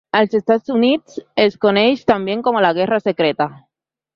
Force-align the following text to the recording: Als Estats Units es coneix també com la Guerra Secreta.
Als 0.19 0.31
Estats 0.37 0.71
Units 0.75 1.19
es 1.43 1.59
coneix 1.67 2.01
també 2.13 2.39
com 2.49 2.61
la 2.69 2.73
Guerra 2.79 3.01
Secreta. 3.11 3.49